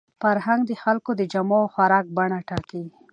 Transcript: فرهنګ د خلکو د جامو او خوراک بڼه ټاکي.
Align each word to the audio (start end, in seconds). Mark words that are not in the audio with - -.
فرهنګ 0.21 0.61
د 0.67 0.71
خلکو 0.83 1.11
د 1.15 1.21
جامو 1.31 1.57
او 1.63 1.71
خوراک 1.73 2.05
بڼه 2.17 2.39
ټاکي. 2.49 2.83